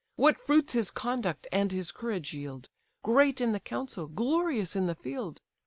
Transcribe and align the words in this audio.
What 0.15 0.39
fruits 0.39 0.73
his 0.73 0.89
conduct 0.89 1.45
and 1.51 1.71
his 1.71 1.91
courage 1.91 2.33
yield! 2.33 2.69
Great 3.03 3.39
in 3.39 3.51
the 3.51 3.59
council, 3.59 4.07
glorious 4.07 4.75
in 4.75 4.87
the 4.87 4.95
field. 4.95 5.41